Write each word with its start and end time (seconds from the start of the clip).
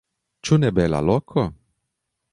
Ĉu 0.47 0.57
ne 0.61 0.71
bela 0.79 1.03
loko? 1.11 1.47